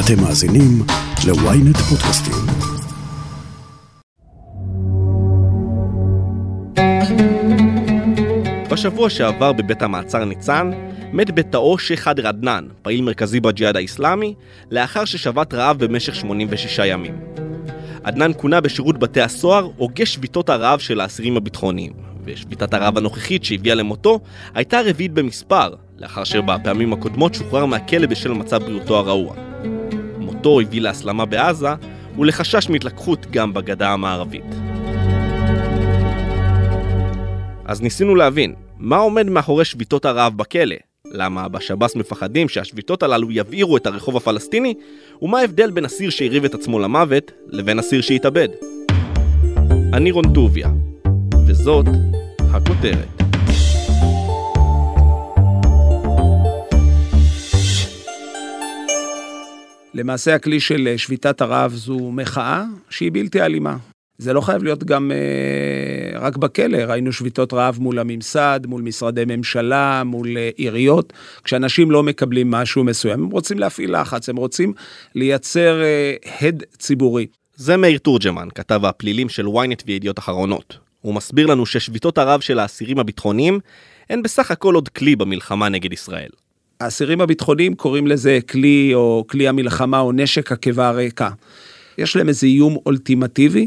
[0.00, 0.82] אתם מאזינים
[1.26, 2.34] ל-ynet פודקאסטים.
[8.70, 10.70] בשבוע שעבר בבית המעצר ניצן,
[11.12, 14.34] מת בתאו שייח' עדר עדנאן, פעיל מרכזי בג'יהאד האיסלאמי,
[14.70, 17.20] לאחר ששבת רעב במשך 86 ימים.
[18.04, 21.92] עדנאן כונה בשירות בתי הסוהר הוגה שביתות הרעב של האסירים הביטחוניים,
[22.24, 24.20] ושביתת הרעב הנוכחית שהביאה למותו
[24.54, 29.55] הייתה רביעית במספר, לאחר שבפעמים הקודמות שוחרר מהכלא בשל מצב בריאותו הרעוע.
[30.46, 31.68] מותו הביא להסלמה בעזה
[32.18, 34.44] ולחשש מהתלקחות גם בגדה המערבית.
[37.64, 40.76] אז ניסינו להבין, מה עומד מאחורי שביתות הרעב בכלא?
[41.12, 44.74] למה בשב"ס מפחדים שהשביתות הללו יבעירו את הרחוב הפלסטיני?
[45.22, 48.48] ומה ההבדל בין אסיר שהרעיב את עצמו למוות לבין אסיר שהתאבד?
[49.92, 50.68] אני רון טוביה,
[51.46, 51.86] וזאת
[52.52, 53.25] הכותרת.
[59.96, 63.76] למעשה הכלי של שביתת הרעב זו מחאה שהיא בלתי אלימה.
[64.18, 69.24] זה לא חייב להיות גם אה, רק בכלא, ראינו שביתות רעב מול הממסד, מול משרדי
[69.26, 71.12] ממשלה, מול אה, עיריות,
[71.44, 74.72] כשאנשים לא מקבלים משהו מסוים, הם רוצים להפעיל לחץ, הם רוצים
[75.14, 77.26] לייצר אה, הד ציבורי.
[77.54, 80.78] זה מאיר תורג'מן, כתב הפלילים של ynet וידיעות אחרונות.
[81.00, 83.60] הוא מסביר לנו ששביתות הרעב של האסירים הביטחוניים
[84.10, 86.30] הן בסך הכל עוד כלי במלחמה נגד ישראל.
[86.80, 91.30] האסירים הביטחוניים קוראים לזה כלי או כלי המלחמה או נשק הקיבה הריקה.
[91.98, 93.66] יש להם איזה איום אולטימטיבי,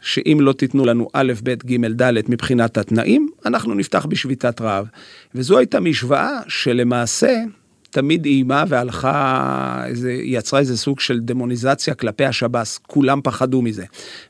[0.00, 4.86] שאם לא תיתנו לנו א', ב', ג', ד' מבחינת התנאים, אנחנו נפתח בשביתת רעב.
[5.34, 7.42] וזו הייתה משוואה שלמעשה
[7.90, 13.84] תמיד איימה והלכה, איזה, יצרה איזה סוג של דמוניזציה כלפי השב"ס, כולם פחדו מזה.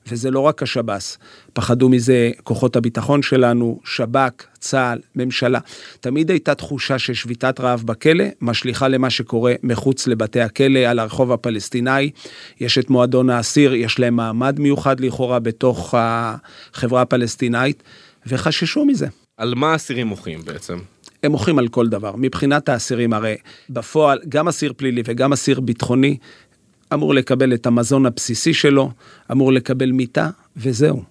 [0.06, 1.18] וזה לא רק השב"ס,
[1.52, 5.58] פחדו מזה כוחות הביטחון שלנו, שב"כ, צה"ל, ממשלה.
[6.00, 12.10] תמיד הייתה תחושה ששביתת רעב בכלא משליכה למה שקורה מחוץ לבתי הכלא, על הרחוב הפלסטיני.
[12.60, 17.82] יש את מועדון האסיר, יש להם מעמד מיוחד לכאורה בתוך החברה הפלסטינאית,
[18.26, 19.06] וחששו מזה.
[19.36, 20.78] על מה האסירים מוחים בעצם?
[21.22, 22.16] הם מוחים על כל דבר.
[22.16, 23.36] מבחינת האסירים, הרי
[23.70, 26.16] בפועל, גם אסיר פלילי וגם אסיר ביטחוני
[26.94, 28.90] אמור לקבל את המזון הבסיסי שלו,
[29.32, 31.02] אמור לקבל מיטה, וזהו.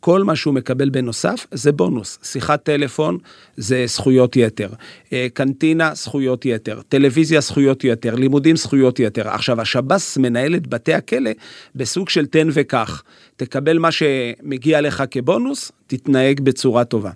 [0.00, 2.18] כל מה שהוא מקבל בנוסף זה בונוס.
[2.22, 3.18] שיחת טלפון
[3.56, 4.68] זה זכויות יתר,
[5.12, 9.28] אה, קנטינה זכויות יתר, טלוויזיה זכויות יתר, לימודים זכויות יתר.
[9.28, 11.30] עכשיו השב"ס מנהל את בתי הכלא
[11.74, 13.02] בסוג של תן וקח.
[13.36, 17.10] תקבל מה שמגיע לך כבונוס, תתנהג בצורה טובה.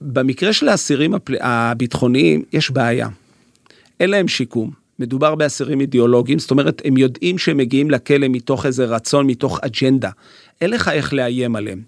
[0.00, 1.14] במקרה של האסירים.
[1.40, 3.08] הביטחוניים יש בעיה.
[4.00, 4.70] אין להם שיקום.
[4.98, 10.10] מדובר באסירים אידיאולוגיים, זאת אומרת, הם יודעים שהם מגיעים לכלא מתוך איזה רצון, מתוך אג'נדה.
[10.60, 11.82] אין לך איך לאיים עליהם.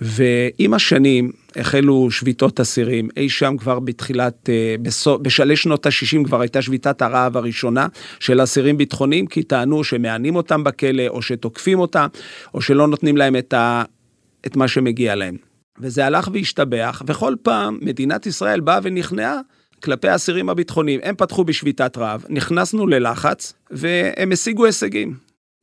[0.00, 4.74] ועם השנים החלו שביתות אסירים, אי שם כבר בתחילת, אה,
[5.22, 7.86] בשלהי שנות ה-60 כבר הייתה שביתת הרעב הראשונה
[8.20, 12.06] של אסירים ביטחוניים, כי טענו שמענים אותם בכלא, או שתוקפים אותם,
[12.54, 13.82] או שלא נותנים להם את, ה,
[14.46, 15.53] את מה שמגיע להם.
[15.78, 19.40] וזה הלך והשתבח, וכל פעם מדינת ישראל באה ונכנעה
[19.82, 21.00] כלפי האסירים הביטחוניים.
[21.02, 25.14] הם פתחו בשביתת רעב, נכנסנו ללחץ, והם השיגו הישגים.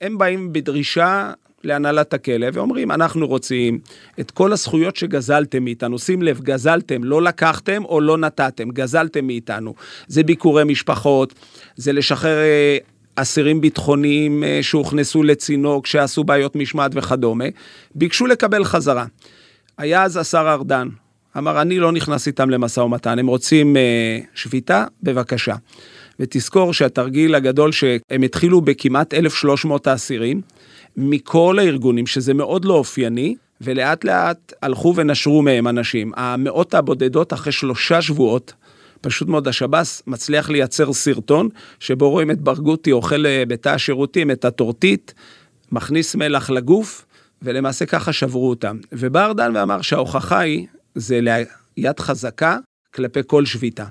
[0.02, 1.32] הם באים בדרישה
[1.64, 3.80] להנהלת הכלא ואומרים, אנחנו רוצים
[4.20, 6.00] את כל הזכויות שגזלתם מאיתנו.
[6.00, 9.74] שים לב, גזלתם, לא לקחתם או לא נתתם, גזלתם מאיתנו.
[10.08, 11.34] זה ביקורי משפחות,
[11.76, 12.78] זה לשחרר אה,
[13.16, 17.46] אסירים ביטחוניים אה, שהוכנסו לצינוק, שעשו בעיות משמעת וכדומה,
[17.96, 19.06] ביקשו לקבל חזרה.
[19.78, 20.88] היה אז השר ארדן,
[21.38, 25.56] אמר, אני לא נכנס איתם למשא ומתן, הם רוצים אה, שביתה, בבקשה.
[26.20, 30.42] ותזכור שהתרגיל הגדול שהם התחילו בכמעט 1,300 האסירים,
[30.98, 36.12] מכל הארגונים, שזה מאוד לא אופייני, ולאט לאט הלכו ונשרו מהם אנשים.
[36.16, 38.54] המאות הבודדות אחרי שלושה שבועות,
[39.02, 41.50] פשוט מאוד השב"ס מצליח לייצר סרטון
[41.80, 45.14] שבו רואים את ברגותי אוכל אה, בתא השירותים את הטורטית,
[45.72, 47.06] מכניס מלח לגוף,
[47.44, 48.78] ולמעשה ככה שברו אותם.
[48.92, 51.20] ובא ארדן ואמר שההוכחה היא, זה
[51.78, 52.58] ליד חזקה
[52.96, 53.86] כלפי כל שביתה.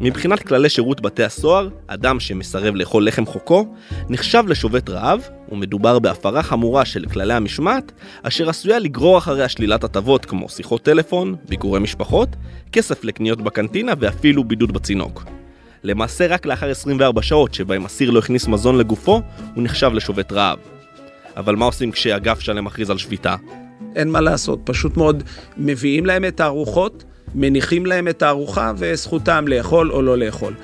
[0.00, 3.74] מבחינת כללי שירות בתי הסוהר, אדם שמסרב לאכול לחם חוקו
[4.08, 7.92] נחשב לשובת רעב, ומדובר בהפרה חמורה של כללי המשמעת,
[8.22, 12.28] אשר עשויה לגרור אחריה שלילת הטבות כמו שיחות טלפון, ביקורי משפחות,
[12.72, 15.37] כסף לקניות בקנטינה ואפילו בידוד בצינוק.
[15.82, 19.22] למעשה רק לאחר 24 שעות שבהם אסיר לא הכניס מזון לגופו,
[19.54, 20.58] הוא נחשב לשובת רעב.
[21.36, 23.36] אבל מה עושים כשאגף שלם מכריז על שביתה?
[23.96, 25.22] אין מה לעשות, פשוט מאוד
[25.56, 27.04] מביאים להם את הארוחות,
[27.34, 30.54] מניחים להם את הארוחה וזכותם לאכול או לא לאכול.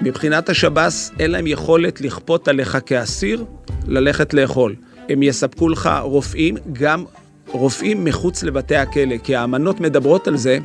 [0.00, 3.44] מבחינת השב"ס אין להם יכולת לכפות עליך כאסיר
[3.86, 4.74] ללכת לאכול.
[5.08, 7.04] הם יספקו לך רופאים, גם
[7.46, 10.58] רופאים מחוץ לבתי הכלא, כי האמנות מדברות על זה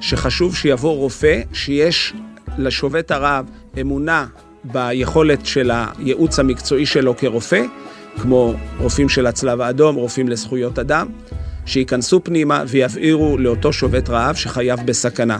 [0.00, 2.12] שחשוב שיבוא רופא שיש
[2.58, 3.46] לשובת הרעב
[3.80, 4.26] אמונה
[4.64, 7.62] ביכולת של הייעוץ המקצועי שלו כרופא,
[8.22, 11.06] כמו רופאים של הצלב האדום, רופאים לזכויות אדם,
[11.66, 15.38] שייכנסו פנימה ויבהירו לאותו שובת רעב שחייב בסכנה.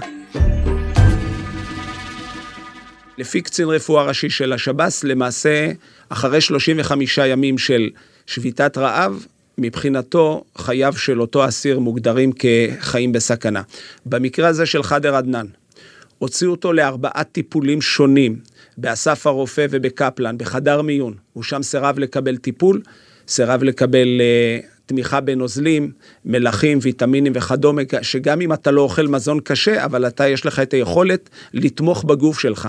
[3.18, 5.72] לפי קצין רפואה ראשי של השב"ס, למעשה,
[6.08, 7.90] אחרי 35 ימים של
[8.26, 9.26] שביתת רעב,
[9.58, 13.62] מבחינתו חייו של אותו אסיר מוגדרים כחיים בסכנה.
[14.06, 15.46] במקרה הזה של חאדר עדנאן,
[16.18, 18.36] הוציאו אותו לארבעה טיפולים שונים,
[18.78, 21.14] באסף הרופא ובקפלן, בחדר מיון.
[21.32, 22.82] הוא שם סירב לקבל טיפול,
[23.28, 25.92] סירב לקבל uh, תמיכה בנוזלים,
[26.24, 30.74] מלחים, ויטמינים וכדומה, שגם אם אתה לא אוכל מזון קשה, אבל אתה יש לך את
[30.74, 32.68] היכולת לתמוך בגוף שלך.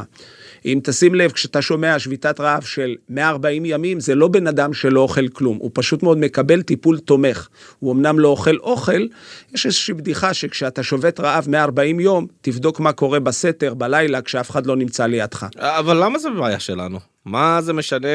[0.67, 4.99] אם תשים לב, כשאתה שומע שביתת רעב של 140 ימים, זה לא בן אדם שלא
[4.99, 7.47] אוכל כלום, הוא פשוט מאוד מקבל טיפול תומך.
[7.79, 9.05] הוא אמנם לא אוכל אוכל,
[9.53, 14.65] יש איזושהי בדיחה שכשאתה שובת רעב 140 יום, תבדוק מה קורה בסתר, בלילה, כשאף אחד
[14.65, 15.45] לא נמצא לידך.
[15.59, 16.99] אבל למה זה בעיה שלנו?
[17.25, 18.07] מה זה משנה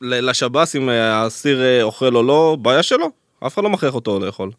[0.00, 2.56] לשב"ס אם האסיר אה, אוכל או לא?
[2.62, 3.10] בעיה שלו.
[3.46, 4.50] אף אחד לא מכריח אותו לאכול.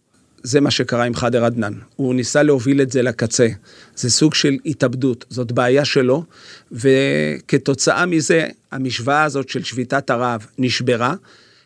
[0.45, 1.73] זה מה שקרה עם חאדר עדנאן.
[1.95, 3.47] הוא ניסה להוביל את זה לקצה.
[3.95, 6.23] זה סוג של התאבדות, זאת בעיה שלו,
[6.71, 11.15] וכתוצאה מזה, המשוואה הזאת של שביתת הרעב נשברה.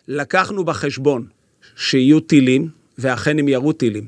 [0.08, 1.26] לקחנו בחשבון
[1.76, 2.68] שיהיו טילים,
[2.98, 4.08] ואכן הם ירו טילים.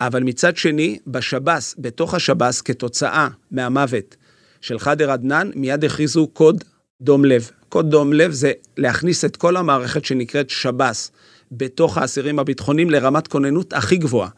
[0.00, 4.16] אבל מצד שני, בשב"ס, בתוך השב"ס, כתוצאה מהמוות
[4.60, 6.64] של חאדר עדנאן, מיד הכריזו קוד
[7.00, 7.50] דום לב.
[7.68, 11.10] קוד דום לב זה להכניס את כל המערכת שנקראת שב"ס.
[11.52, 14.28] בתוך האסירים הביטחוניים לרמת כוננות הכי גבוהה.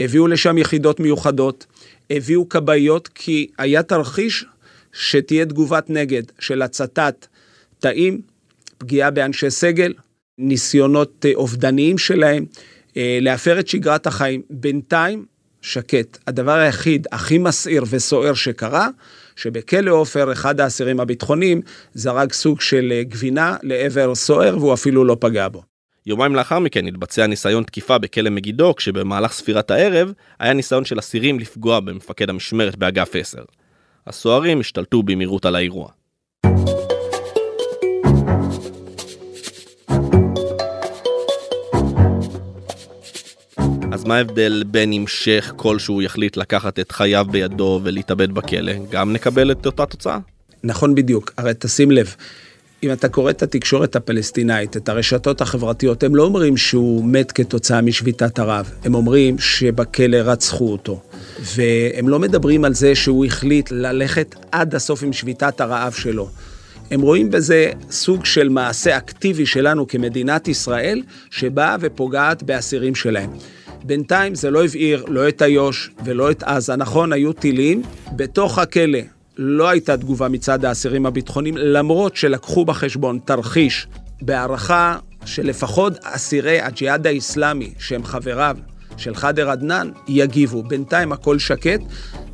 [0.00, 1.66] הביאו לשם יחידות מיוחדות,
[2.10, 4.44] הביאו כבאיות, כי היה תרחיש
[4.92, 7.26] שתהיה תגובת נגד של הצתת
[7.78, 8.20] תאים,
[8.78, 9.92] פגיעה באנשי סגל,
[10.38, 12.46] ניסיונות אה, אובדניים שלהם,
[12.96, 14.42] אה, להפר את שגרת החיים.
[14.50, 15.24] בינתיים,
[15.62, 16.18] שקט.
[16.26, 18.88] הדבר היחיד הכי מסעיר וסוער שקרה,
[19.36, 21.60] שבכלא עופר, אחד האסירים הביטחוניים
[21.94, 25.62] זרק סוג של אה, גבינה לעבר סוער והוא אפילו לא פגע בו.
[26.08, 31.38] יומיים לאחר מכן התבצע ניסיון תקיפה בכלא מגידו, כשבמהלך ספירת הערב היה ניסיון של אסירים
[31.38, 33.42] לפגוע במפקד המשמרת באגף 10.
[34.06, 35.88] הסוהרים השתלטו במהירות על האירוע.
[43.92, 48.72] אז מה ההבדל בין המשך כלשהו יחליט לקחת את חייו בידו ולהתאבד בכלא?
[48.90, 50.18] גם נקבל את אותה תוצאה?
[50.64, 52.14] נכון בדיוק, הרי תשים לב,
[52.82, 57.80] אם אתה קורא את התקשורת הפלסטינאית, את הרשתות החברתיות, הם לא אומרים שהוא מת כתוצאה
[57.80, 61.00] משביתת הרעב, הם אומרים שבכלא רצחו אותו.
[61.56, 66.28] והם לא מדברים על זה שהוא החליט ללכת עד הסוף עם שביתת הרעב שלו.
[66.90, 73.30] הם רואים בזה סוג של מעשה אקטיבי שלנו כמדינת ישראל, שבאה ופוגעת באסירים שלהם.
[73.84, 76.76] בינתיים זה לא הבעיר לא את איו"ש ולא את עזה.
[76.76, 77.82] נכון, היו טילים
[78.16, 79.17] בתוך הכלא.
[79.38, 83.86] לא הייתה תגובה מצד האסירים הביטחוניים, למרות שלקחו בחשבון תרחיש
[84.22, 88.56] בהערכה שלפחות אסירי הג'יהאד האיסלאמי, שהם חבריו
[88.96, 90.62] של חאדר עדנאן, יגיבו.
[90.62, 91.80] בינתיים הכל שקט.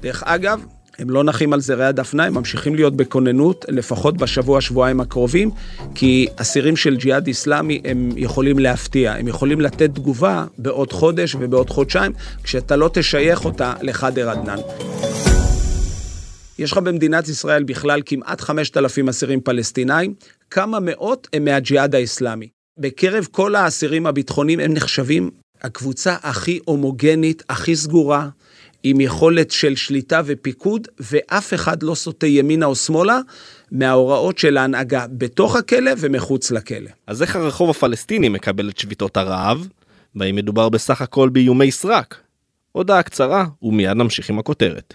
[0.00, 0.64] דרך אגב,
[0.98, 5.50] הם לא נחים על זרי הדפנה, הם ממשיכים להיות בכוננות, לפחות בשבוע-שבועיים הקרובים,
[5.94, 11.70] כי אסירים של ג'יהאד איסלאמי הם יכולים להפתיע, הם יכולים לתת תגובה בעוד חודש ובעוד
[11.70, 12.12] חודשיים,
[12.42, 14.58] כשאתה לא תשייך אותה לחאדר עדנאן.
[16.58, 20.14] יש לך במדינת ישראל בכלל כמעט 5,000 אסירים פלסטינאים,
[20.50, 22.49] כמה מאות הם מהג'יהאד האסלאמי.
[22.78, 25.30] בקרב כל האסירים הביטחוניים הם נחשבים
[25.62, 28.28] הקבוצה הכי הומוגנית, הכי סגורה,
[28.82, 33.18] עם יכולת של שליטה ופיקוד, ואף אחד לא סוטה ימינה או שמאלה
[33.73, 36.90] מההוראות של ההנהגה בתוך הכלא ומחוץ לכלא.
[37.06, 39.68] אז איך הרחוב הפלסטיני מקבל את שביתות הרעב?
[40.16, 42.20] והאם מדובר בסך הכל באיומי סרק?
[42.73, 44.94] הודעה קצרה, ומיד נמשיך עם הכותרת.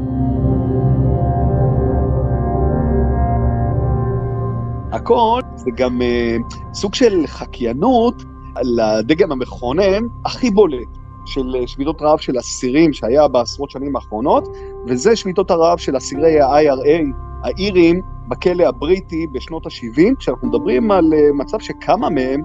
[5.01, 8.23] הכל זה גם uh, סוג של חקיינות
[8.63, 10.87] לדגם המכונן הכי בולט
[11.25, 14.47] של אה, שביתות רעב של אסירים שהיה בעשרות שנים האחרונות,
[14.87, 17.05] וזה שביתות הרעב של אסירי ה-IRA,
[17.43, 22.41] האירים, בכלא הבריטי בשנות ה-70, כשאנחנו מדברים על uh, מצב שכמה מהם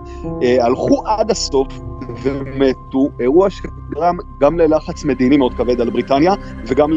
[0.60, 1.68] הלכו עד הסוף
[2.22, 6.34] ומתו, אירוע שגרם גם ללחץ מדיני מאוד כבד על בריטניה,
[6.66, 6.90] וגם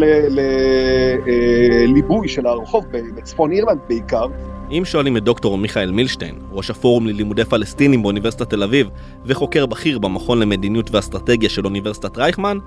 [1.26, 4.28] לליבוי של הרחוב בצפון אירלנד בעיקר,
[4.72, 8.90] אם שואלים את דוקטור מיכאל מילשטיין, ראש הפורום ללימודי פלסטינים באוניברסיטת תל אביב
[9.26, 12.58] וחוקר בכיר במכון למדיניות ואסטרטגיה של אוניברסיטת רייכמן,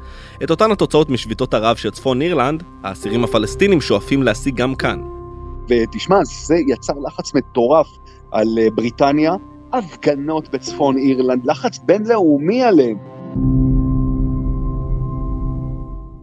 [0.44, 5.02] את אותן התוצאות משביתות הרעב של צפון אירלנד, האסירים הפלסטינים שואפים להשיג גם כאן.
[5.68, 7.86] ותשמע, זה יצר לחץ מטורף
[8.32, 9.32] על אה, בריטניה,
[9.72, 12.96] הפגנות בצפון אירלנד, לחץ בינלאומי עליהם.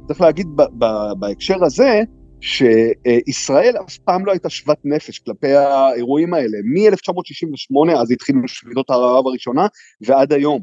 [0.08, 0.48] צריך להגיד
[1.20, 2.02] בהקשר הזה,
[2.42, 6.58] שישראל אף פעם לא הייתה שוות נפש כלפי האירועים האלה.
[6.74, 9.68] מ-1968, אז התחילו שביתות הרעב הראשונה,
[10.02, 10.62] ועד היום.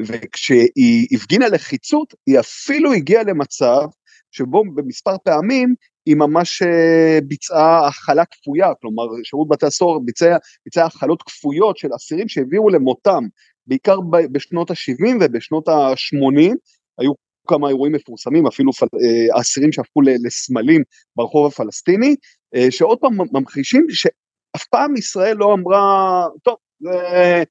[0.00, 3.86] וכשהיא הפגינה לחיצות, היא אפילו הגיעה למצב
[4.30, 5.74] שבו במספר פעמים
[6.06, 11.88] היא ממש אה, ביצעה הכלה כפויה, כלומר שירות בתי הסוהר ביצע, ביצע הכלות כפויות של
[11.96, 13.24] אסירים שהביאו למותם,
[13.66, 13.96] בעיקר
[14.32, 16.54] בשנות ה-70 ובשנות ה-80,
[16.98, 17.12] היו
[17.46, 20.82] כמה אירועים מפורסמים, אפילו אה, אסירים שהפכו לסמלים
[21.16, 22.14] ברחוב הפלסטיני,
[22.54, 27.44] אה, שעוד פעם ממחישים שאף פעם ישראל לא אמרה, טוב, זה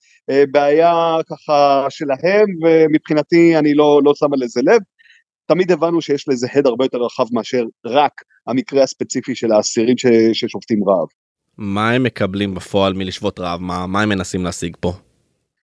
[0.51, 4.81] בעיה ככה שלהם, ומבחינתי אני לא, לא שמה לזה לב.
[5.45, 8.11] תמיד הבנו שיש לזה הד הרבה יותר רחב מאשר רק
[8.47, 11.07] המקרה הספציפי של האסירים ש, ששופטים רעב.
[11.57, 13.61] מה הם מקבלים בפועל מלשבות רעב?
[13.61, 14.93] מה, מה הם מנסים להשיג פה?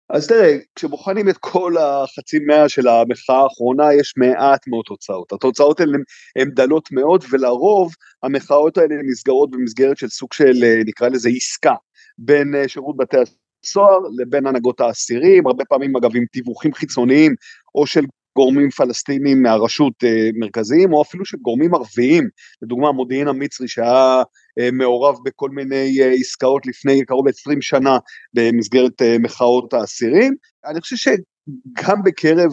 [0.09, 5.33] אז תראה, כשבוחנים את כל החצי מאה של המחאה האחרונה, יש מעט מאוד תוצאות.
[5.33, 5.97] התוצאות האלה
[6.35, 7.93] הן דלות מאוד, ולרוב
[8.23, 10.53] המחאות האלה נסגרות במסגרת של סוג של,
[10.85, 11.73] נקרא לזה עסקה,
[12.17, 13.17] בין אה, שירות בתי
[13.63, 17.35] הסוהר לבין הנהגות האסירים, הרבה פעמים אגב עם תיווכים חיצוניים,
[17.75, 22.29] או של גורמים פלסטינים מהרשות אה, מרכזיים, או אפילו של גורמים ערביים,
[22.61, 24.23] לדוגמה המודיעין המצרי שהיה
[24.59, 27.97] אה, מעורב בכל מיני אה, עסקאות לפני קרוב ל-20 שנה
[28.33, 30.35] במסגרת מחאות האסירים.
[30.65, 32.51] אני חושב שגם בקרב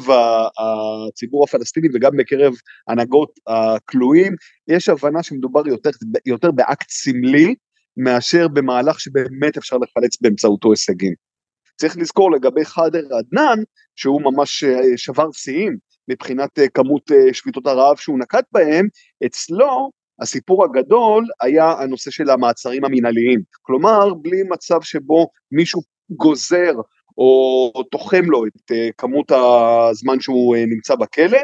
[0.58, 2.52] הציבור הפלסטיני וגם בקרב
[2.88, 4.34] הנהגות הכלואים,
[4.68, 5.90] יש הבנה שמדובר יותר,
[6.26, 7.54] יותר באקט סמלי
[7.96, 11.31] מאשר במהלך שבאמת אפשר לחלץ באמצעותו הישגים.
[11.76, 13.58] צריך לזכור לגבי חאדר עדנאן,
[13.96, 15.76] שהוא ממש אה, שבר שיאים
[16.08, 18.86] מבחינת אה, כמות אה, שביתות הרעב שהוא נקט בהם,
[19.26, 19.90] אצלו
[20.22, 23.40] הסיפור הגדול היה הנושא של המעצרים המינהליים.
[23.62, 26.72] כלומר, בלי מצב שבו מישהו גוזר
[27.18, 31.38] או תוחם לו את כמות הזמן שהוא נמצא בכלא,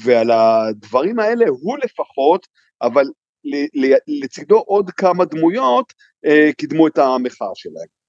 [0.00, 2.46] ועל הדברים האלה הוא לפחות,
[2.82, 3.04] אבל
[4.22, 5.92] לצידו עוד כמה דמויות
[6.56, 8.01] קידמו את המחאה שלהם.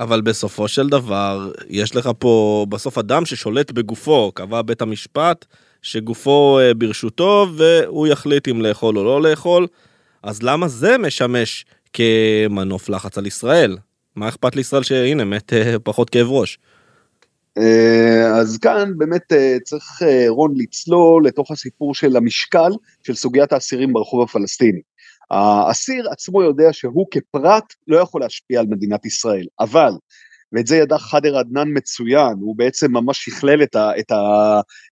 [0.00, 5.44] אבל בסופו של דבר, יש לך פה בסוף אדם ששולט בגופו, קבע בית המשפט
[5.82, 9.66] שגופו אה, ברשותו והוא יחליט אם לאכול או לא לאכול,
[10.22, 13.76] אז למה זה משמש כמנוף לחץ על ישראל?
[14.16, 16.58] מה אכפת לישראל שהנה מת אה, פחות כאב ראש?
[17.58, 19.32] אה, אז כאן באמת
[19.64, 22.70] צריך רון לצלול לתוך הסיפור של המשקל
[23.02, 24.80] של סוגיית האסירים ברחוב הפלסטיני.
[25.30, 29.90] האסיר עצמו יודע שהוא כפרט לא יכול להשפיע על מדינת ישראל, אבל,
[30.52, 34.12] ואת זה ידע חאדר עדנאן מצוין, הוא בעצם ממש שכלל את,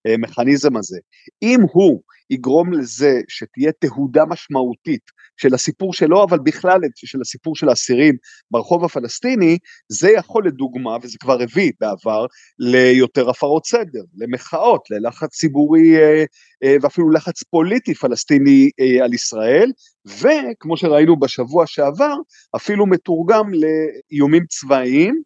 [0.04, 0.98] המכניזם הזה.
[1.42, 5.02] אם הוא יגרום לזה שתהיה תהודה משמעותית
[5.36, 8.16] של הסיפור שלו, אבל בכלל של הסיפור של האסירים
[8.50, 12.26] ברחוב הפלסטיני, זה יכול לדוגמה, וזה כבר הביא בעבר,
[12.58, 16.24] ליותר הפרות סדר, למחאות, ללחץ ציבורי אה,
[16.64, 19.72] אה, ואפילו לחץ פוליטי פלסטיני אה, על ישראל,
[20.06, 22.14] וכמו שראינו בשבוע שעבר,
[22.56, 25.22] אפילו מתורגם לאיומים צבאיים,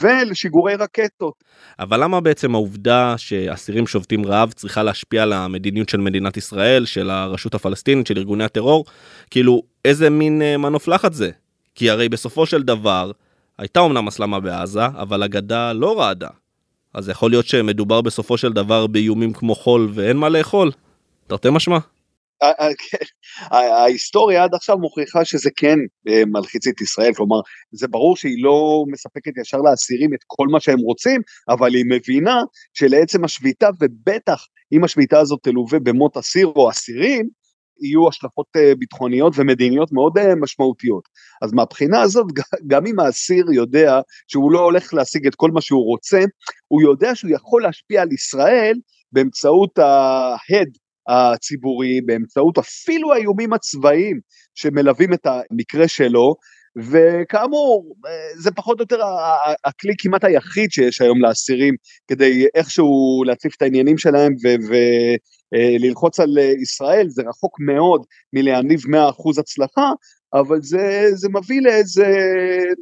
[0.00, 1.44] ולשיגורי רקטות.
[1.78, 7.10] אבל למה בעצם העובדה שאסירים שובתים רעב צריכה להשפיע על המדיניות של מדינת ישראל, של
[7.10, 8.84] הרשות הפלסטינית, של ארגוני הטרור?
[9.30, 11.30] כאילו, איזה מין אה, מנוף לחץ זה?
[11.74, 13.10] כי הרי בסופו של דבר,
[13.58, 16.28] הייתה אמנם הסלמה בעזה, אבל הגדה לא רעדה.
[16.94, 20.70] אז יכול להיות שמדובר בסופו של דבר באיומים כמו חול ואין מה לאכול?
[21.26, 21.78] תרתי משמע.
[22.90, 23.04] כן.
[23.50, 25.78] ההיסטוריה עד עכשיו מוכיחה שזה כן
[26.08, 27.36] אה, מלחיץ את ישראל, כלומר
[27.72, 32.40] זה ברור שהיא לא מספקת ישר לאסירים את כל מה שהם רוצים, אבל היא מבינה
[32.74, 37.28] שלעצם השביתה, ובטח אם השביתה הזאת תלווה במות אסיר או אסירים,
[37.80, 41.08] יהיו השלכות אה, ביטחוניות ומדיניות מאוד אה, משמעותיות.
[41.42, 42.26] אז מהבחינה הזאת,
[42.66, 46.20] גם אם האסיר יודע שהוא לא הולך להשיג את כל מה שהוא רוצה,
[46.68, 48.74] הוא יודע שהוא יכול להשפיע על ישראל
[49.12, 50.68] באמצעות ההד
[51.08, 54.20] הציבורי באמצעות אפילו האיומים הצבאיים
[54.54, 56.34] שמלווים את המקרה שלו,
[56.76, 57.94] וכאמור,
[58.38, 59.00] זה פחות או יותר
[59.64, 61.74] הכלי כמעט היחיד שיש היום לאסירים
[62.08, 64.32] כדי איכשהו להציף את העניינים שלהם
[65.52, 69.90] וללחוץ על ישראל, זה רחוק מאוד מלהניב 100% הצלחה,
[70.34, 72.06] אבל זה, זה מביא לאיזה,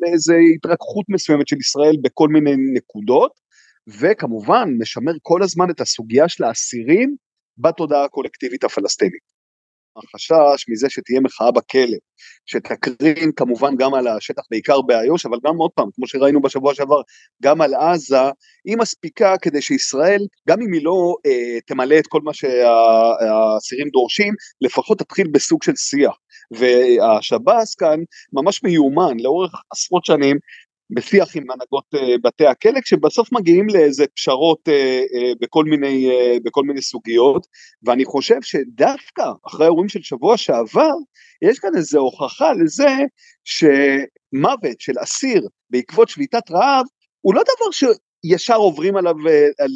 [0.02, 3.32] לאיזה התרככות מסוימת של ישראל בכל מיני נקודות,
[4.00, 7.16] וכמובן משמר כל הזמן את הסוגיה של האסירים
[7.58, 9.34] בתודעה הקולקטיבית הפלסטינית.
[9.96, 11.96] החשש מזה שתהיה מחאה בכלא,
[12.46, 17.00] שתקרין כמובן גם על השטח בעיקר באיו"ש, אבל גם עוד פעם, כמו שראינו בשבוע שעבר,
[17.42, 18.30] גם על עזה,
[18.64, 24.34] היא מספיקה כדי שישראל, גם אם היא לא אה, תמלא את כל מה שהאסירים דורשים,
[24.60, 26.14] לפחות תתחיל בסוג של שיח.
[26.50, 28.00] והשב"ס כאן
[28.32, 30.36] ממש מיומן לאורך עשרות שנים
[30.90, 36.10] בשיח עם הנהגות אה, בתי הכלא, כשבסוף מגיעים לאיזה פשרות אה, אה, בכל מיני,
[36.44, 37.46] בכל מיני סוגיות,
[37.82, 40.92] ואני חושב שדווקא אחרי האירועים של שבוע שעבר,
[41.42, 42.88] יש כאן איזו הוכחה לזה
[43.44, 46.86] שמוות של אסיר בעקבות שביתת רעב
[47.20, 49.14] הוא לא דבר שישר עוברים עליו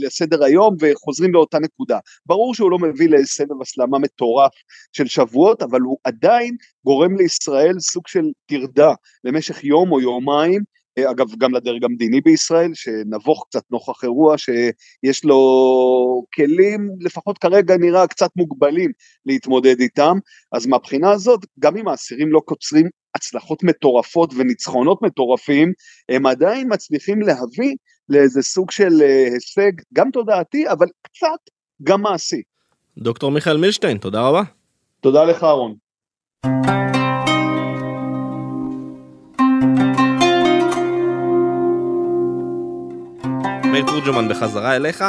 [0.03, 1.99] לסדר היום וחוזרים לאותה נקודה.
[2.27, 4.53] ברור שהוא לא מביא לסבב הסלמה מטורף
[4.93, 8.93] של שבועות, אבל הוא עדיין גורם לישראל סוג של טרדה
[9.25, 10.63] למשך יום או יומיים,
[11.11, 15.39] אגב גם לדרג המדיני בישראל, שנבוך קצת נוכח אירוע שיש לו
[16.35, 18.93] כלים, לפחות כרגע נראה קצת מוגבלים
[19.27, 20.17] להתמודד איתם,
[20.53, 25.73] אז מהבחינה הזאת, גם אם האסירים לא קוצרים הצלחות מטורפות וניצחונות מטורפים,
[26.09, 27.75] הם עדיין מצליחים להביא
[28.09, 31.53] לאיזה סוג של אה, הישג, גם תודעתי, אבל קצת
[31.83, 32.43] גם מעשי.
[32.99, 34.43] דוקטור מיכאל מילשטיין, תודה רבה.
[35.01, 35.75] תודה לך, אהרון.
[43.83, 45.05] מאיר תורג'מן בחזרה אליך.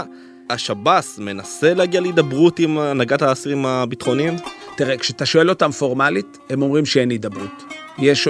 [0.50, 4.36] השב"ס מנסה להגיע להידברות עם הנהגת האסירים הביטחוניים?
[4.78, 7.64] תראה, כשאתה שואל אותם פורמלית, הם אומרים שאין הידברות.
[7.98, 8.28] יש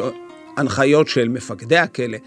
[0.58, 2.18] הנחיות של מפקדי הכלא,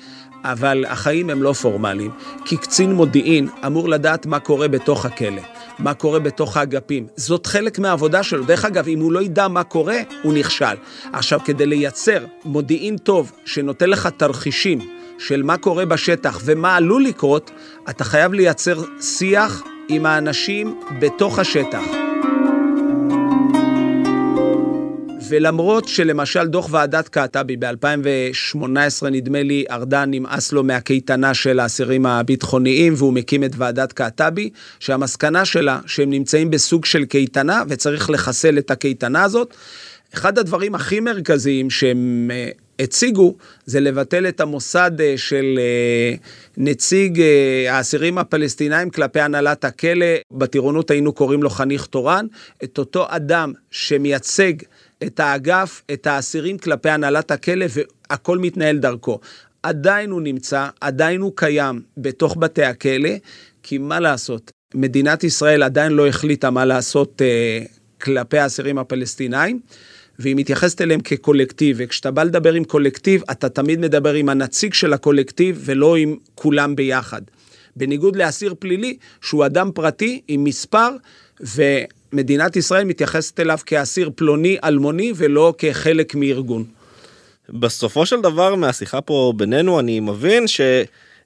[0.45, 2.11] אבל החיים הם לא פורמליים,
[2.45, 5.42] כי קצין מודיעין אמור לדעת מה קורה בתוך הכלא,
[5.78, 7.07] מה קורה בתוך האגפים.
[7.16, 8.45] זאת חלק מהעבודה שלו.
[8.45, 10.75] דרך אגב, אם הוא לא ידע מה קורה, הוא נכשל.
[11.12, 17.50] עכשיו, כדי לייצר מודיעין טוב, שנותן לך תרחישים, של מה קורה בשטח ומה עלול לקרות,
[17.91, 21.83] אתה חייב לייצר שיח עם האנשים בתוך השטח.
[25.29, 32.95] ולמרות שלמשל דוח ועדת קעטבי ב-2018, נדמה לי, ארדן נמאס לו מהקייטנה של האסירים הביטחוניים,
[32.97, 34.50] והוא מקים את ועדת קעטבי,
[34.81, 39.55] שהמסקנה שלה שהם נמצאים בסוג של קייטנה וצריך לחסל את הקייטנה הזאת.
[40.14, 42.49] אחד הדברים הכי מרכזיים שהם אה,
[42.83, 43.35] הציגו
[43.66, 46.14] זה לבטל את המוסד אה, של אה,
[46.57, 52.27] נציג אה, האסירים הפלסטינאים כלפי הנהלת הכלא, בטירונות היינו קוראים לו חניך תורן,
[52.64, 54.53] את אותו אדם שמייצג
[55.03, 59.21] את האגף, את האסירים כלפי הנהלת הכלא והכל מתנהל דרכו.
[59.62, 63.11] עדיין הוא נמצא, עדיין הוא קיים בתוך בתי הכלא,
[63.62, 67.23] כי מה לעשות, מדינת ישראל עדיין לא החליטה מה לעשות
[68.01, 69.61] כלפי האסירים הפלסטינאים.
[70.18, 74.92] והיא מתייחסת אליהם כקולקטיב, וכשאתה בא לדבר עם קולקטיב, אתה תמיד מדבר עם הנציג של
[74.92, 77.22] הקולקטיב ולא עם כולם ביחד.
[77.77, 80.88] בניגוד לאסיר פלילי, שהוא אדם פרטי עם מספר,
[81.40, 86.64] ומדינת ישראל מתייחסת אליו כאסיר פלוני אלמוני ולא כחלק מארגון.
[87.48, 90.44] בסופו של דבר מהשיחה פה בינינו אני מבין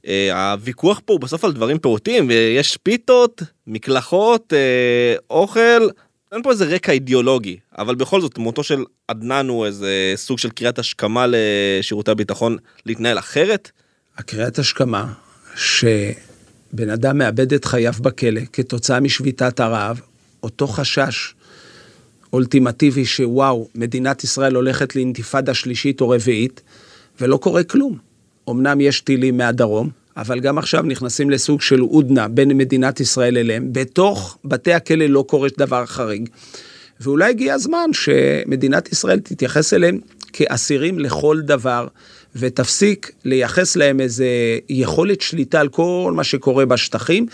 [0.05, 5.89] שהוויכוח פה הוא בסוף על דברים פעוטים ויש פיתות, מקלחות, אה, אוכל,
[6.33, 10.51] אין פה איזה רקע אידיאולוגי, אבל בכל זאת מותו של עדנאן הוא איזה סוג של
[10.51, 13.71] קריאת השכמה לשירותי הביטחון להתנהל אחרת?
[14.17, 15.13] הקריאת השכמה
[15.57, 20.01] שבן אדם מאבד את חייו בכלא כתוצאה משביתת הרעב,
[20.43, 21.35] אותו חשש
[22.33, 26.63] אולטימטיבי שוואו, מדינת ישראל הולכת לאינתיפאדה שלישית או רביעית,
[27.21, 27.99] ולא קורה כלום.
[28.51, 33.69] אמנם יש טילים מהדרום, אבל גם עכשיו נכנסים לסוג של הודנה בין מדינת ישראל אליהם.
[33.73, 36.29] בתוך בתי הכלא לא קורה דבר חריג.
[37.01, 40.01] ואולי הגיע הזמן שמדינת ישראל תתייחס אליהם
[40.33, 41.87] כאסירים לכל דבר,
[42.37, 44.27] ותפסיק לייחס להם איזה
[44.69, 47.27] יכולת שליטה על כל מה שקורה בשטחים.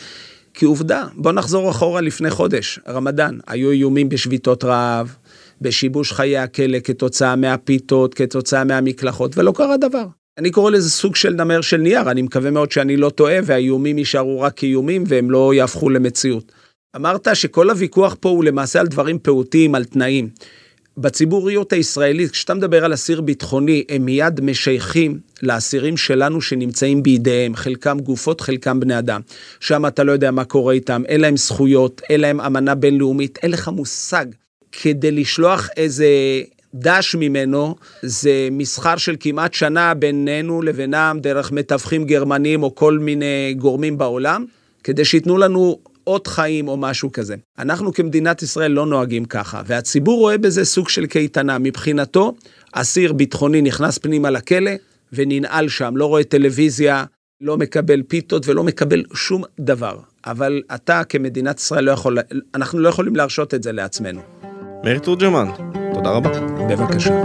[0.54, 5.14] כי עובדה, בוא נחזור אחורה לפני חודש, רמדאן, היו איומים בשביתות רעב,
[5.60, 10.04] בשיבוש חיי הכלא כתוצאה מהפיתות, כתוצאה מהמקלחות, ולא קרה דבר.
[10.38, 13.98] אני קורא לזה סוג של נמר של נייר, אני מקווה מאוד שאני לא טועה והאיומים
[13.98, 16.52] יישארו רק איומים והם לא יהפכו למציאות.
[16.96, 20.28] אמרת שכל הוויכוח פה הוא למעשה על דברים פעוטים, על תנאים.
[20.96, 27.98] בציבוריות הישראלית, כשאתה מדבר על אסיר ביטחוני, הם מיד משייכים לאסירים שלנו שנמצאים בידיהם, חלקם
[28.00, 29.20] גופות, חלקם בני אדם.
[29.60, 33.50] שם אתה לא יודע מה קורה איתם, אין להם זכויות, אין להם אמנה בינלאומית, אין
[33.50, 34.26] לך מושג.
[34.72, 36.06] כדי לשלוח איזה
[36.74, 43.54] דש ממנו זה מסחר של כמעט שנה בינינו לבינם דרך מתווכים גרמנים או כל מיני
[43.58, 44.44] גורמים בעולם,
[44.84, 47.34] כדי שייתנו לנו אות חיים או משהו כזה.
[47.58, 51.58] אנחנו כמדינת ישראל לא נוהגים ככה, והציבור רואה בזה סוג של קייטנה.
[51.58, 52.34] מבחינתו,
[52.72, 54.70] אסיר ביטחוני נכנס פנימה לכלא
[55.12, 57.04] וננעל שם, לא רואה טלוויזיה,
[57.40, 59.98] לא מקבל פיתות ולא מקבל שום דבר.
[60.26, 62.18] אבל אתה כמדינת ישראל לא יכול,
[62.54, 64.20] אנחנו לא יכולים להרשות את זה לעצמנו.
[64.84, 65.48] מאיר תורג'מן,
[66.02, 66.30] תודה רבה.
[66.68, 67.22] בבקשה.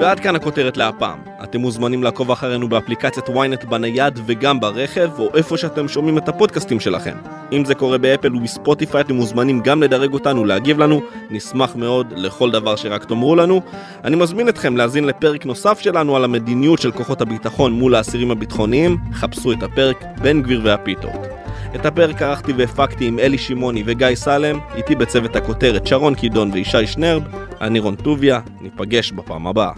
[0.00, 1.18] ועד כאן הכותרת להפעם.
[1.42, 6.80] אתם מוזמנים לעקוב אחרינו באפליקציית ynet בנייד וגם ברכב, או איפה שאתם שומעים את הפודקאסטים
[6.80, 7.16] שלכם.
[7.52, 12.50] אם זה קורה באפל ובספוטיפיי, אתם מוזמנים גם לדרג אותנו, להגיב לנו, נשמח מאוד לכל
[12.50, 13.60] דבר שרק תאמרו לנו.
[14.04, 18.96] אני מזמין אתכם להאזין לפרק נוסף שלנו על המדיניות של כוחות הביטחון מול האסירים הביטחוניים,
[19.12, 21.39] חפשו את הפרק בן גביר והפיתות.
[21.74, 26.86] את הפרק ערכתי והפקתי עם אלי שמעוני וגיא סלם, איתי בצוות הכותרת שרון קידון וישי
[26.86, 27.22] שנרב,
[27.60, 29.72] אני רון טוביה, ניפגש בפעם הבאה.